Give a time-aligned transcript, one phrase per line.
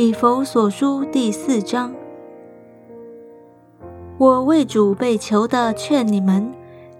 [0.00, 1.92] 以弗所书第四章。
[4.16, 6.52] 我为主被囚的劝你们，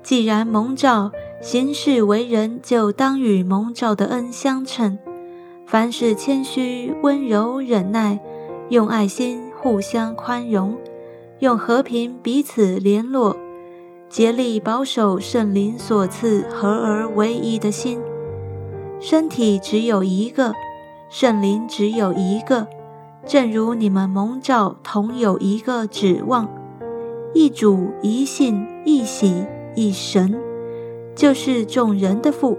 [0.03, 4.99] 既然蒙召行事为人，就当与蒙召的恩相称。
[5.65, 8.19] 凡事谦虚、温柔、忍耐，
[8.69, 10.77] 用爱心互相宽容，
[11.39, 13.37] 用和平彼此联络，
[14.09, 18.01] 竭力保守圣灵所赐合而为一的心。
[18.99, 20.53] 身体只有一个，
[21.09, 22.67] 圣灵只有一个，
[23.29, 26.49] 正如你们蒙召同有一个指望。
[27.35, 29.45] 一主一信一喜
[29.77, 30.35] 一神，
[31.15, 32.57] 就是众人的父，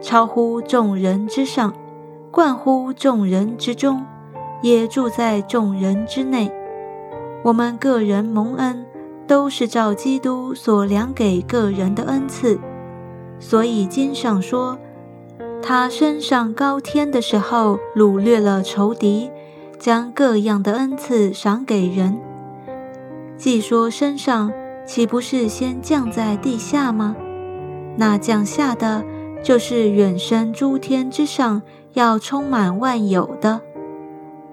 [0.00, 1.74] 超乎众人之上，
[2.30, 4.02] 冠乎众人之中，
[4.62, 6.50] 也住在众人之内。
[7.44, 8.86] 我们个人蒙恩，
[9.26, 12.58] 都是照基督所量给个人的恩赐。
[13.38, 14.78] 所以经上说，
[15.62, 19.30] 他升上高天的时候，掳掠了仇敌，
[19.80, 22.20] 将各样的恩赐赏给人。
[23.38, 24.52] 既说身上，
[24.86, 27.16] 岂不是先降在地下吗？
[27.96, 29.02] 那降下的，
[29.42, 31.62] 就是远升诸天之上，
[31.94, 33.62] 要充满万有的。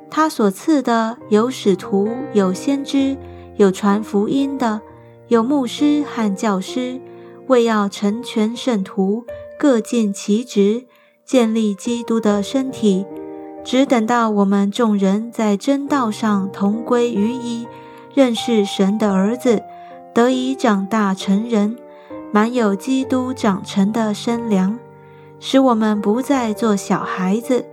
[0.10, 3.18] 他所赐的，有使徒，有先知，
[3.58, 4.80] 有传福音的，
[5.28, 7.02] 有牧师和教师，
[7.48, 9.26] 为要成全圣徒，
[9.60, 10.86] 各尽其职，
[11.26, 13.06] 建立基督的身体，
[13.68, 17.68] 只等到我们众人在真道上同归于一。
[18.14, 19.62] 认识神的儿子，
[20.14, 21.76] 得以长大成人，
[22.32, 24.80] 满有基督长成的身量，
[25.42, 27.66] 使我们不再做小孩子，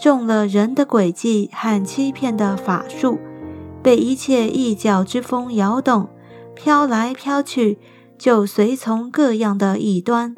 [0.00, 3.18] 中了人的诡计和欺骗的法术，
[3.82, 6.08] 被一切异教之风摇动，
[6.54, 7.78] 飘来飘去，
[8.16, 10.36] 就随从各样的异端。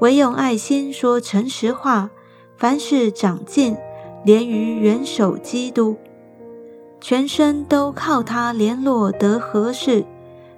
[0.00, 2.10] 唯用爱心说诚实话，
[2.58, 3.74] 凡事长进，
[4.26, 5.94] 连于元首基督。
[7.00, 10.04] 全身都靠它联络得合适，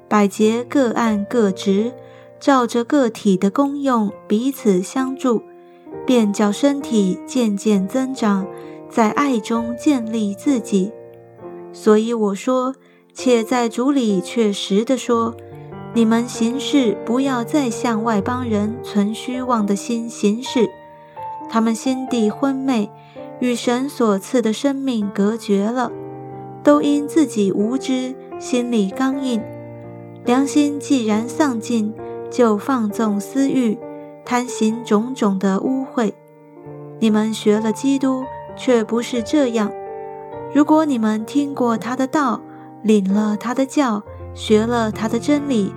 [0.09, 1.93] 百节各按各职，
[2.41, 5.43] 照着个体的功用彼此相助，
[6.07, 8.47] 便叫身体渐渐增长，
[8.89, 10.91] 在爱中建立自己。
[11.71, 12.75] 所以我说，
[13.13, 15.35] 且在主里确实的说，
[15.93, 20.67] 你们行事不要再向外邦人存虚妄的心行事，
[21.51, 22.91] 他们心地昏昧，
[23.41, 25.91] 与神所赐的生命隔绝了。
[26.65, 29.41] 都因自己无知，心里刚硬，
[30.25, 31.95] 良心既然丧尽，
[32.31, 33.79] 就放纵私欲，
[34.25, 36.13] 贪行种种的污秽。
[36.99, 38.25] 你们学了基督，
[38.57, 39.73] 却不是这样。
[40.53, 42.41] 如果你们听过他的道，
[42.83, 44.03] 领了他的教，
[44.35, 45.73] 学了他的真理，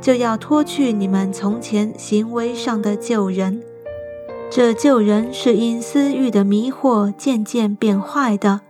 [0.00, 3.62] 就要脱去你们从前行为上的旧人。
[4.48, 8.60] 这旧人是因私欲的迷惑渐渐变坏的。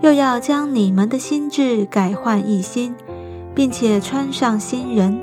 [0.00, 2.94] 又要将你们的心智改换一新，
[3.54, 5.20] 并且穿上新人。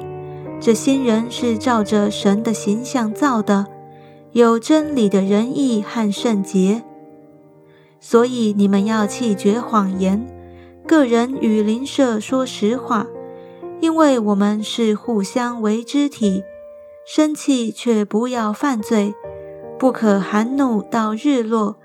[0.62, 3.68] 这新人是照着神的形象造的，
[4.32, 6.84] 有真理的仁义和圣洁。
[8.00, 10.26] 所以你们要弃绝谎言，
[10.88, 13.06] 个人与邻舍说实话，
[13.82, 16.44] 因为我们是互相为肢体。
[17.06, 19.14] 生气却不要犯罪，
[19.80, 21.78] 不可含怒到日落。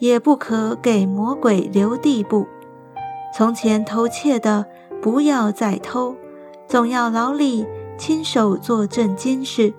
[0.00, 2.46] 也不可给魔鬼留地步。
[3.34, 4.66] 从前偷窃的，
[5.00, 6.16] 不要再偷，
[6.66, 7.64] 总要劳力
[7.96, 9.72] 亲手做正经事，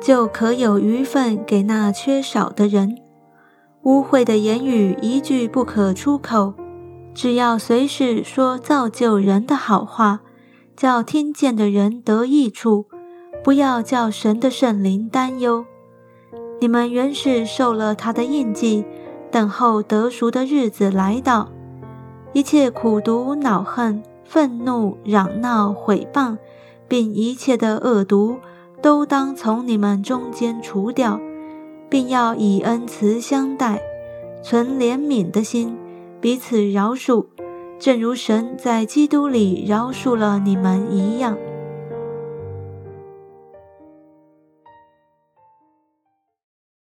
[0.00, 2.96] 就可有余份给那缺少的人。
[3.82, 6.54] 污秽的言语一句不可出口，
[7.14, 10.20] 只要随时说造就人的好话，
[10.74, 12.86] 叫听见的人得益处，
[13.44, 15.64] 不要叫神的圣灵担忧。
[16.60, 18.84] 你们原是受了他的印记。
[19.30, 21.48] 等候得赎的日子来到，
[22.32, 26.38] 一切苦毒、恼恨、愤怒、嚷闹、毁谤，
[26.88, 28.38] 并一切的恶毒，
[28.80, 31.20] 都当从你们中间除掉，
[31.90, 33.82] 并要以恩慈相待，
[34.42, 35.76] 存怜悯的心，
[36.22, 37.26] 彼此饶恕，
[37.78, 41.36] 正如神在基督里饶恕了你们一样。